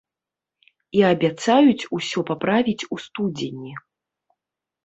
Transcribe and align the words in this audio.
І 0.99 1.03
абяцаюць 1.09 1.87
усё 1.97 2.19
паправіць 2.31 2.87
у 2.97 2.99
студзені. 3.07 3.73